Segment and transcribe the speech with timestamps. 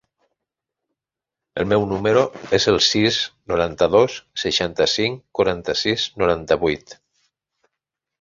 [1.63, 2.23] El meu número
[2.59, 3.19] es el sis,
[3.53, 6.97] noranta-dos, seixanta-cinc, quaranta-sis, noranta-vuit.